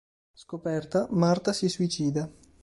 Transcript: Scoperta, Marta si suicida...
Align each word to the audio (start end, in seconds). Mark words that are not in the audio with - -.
Scoperta, 0.33 1.07
Marta 1.11 1.53
si 1.53 1.69
suicida... 1.69 2.27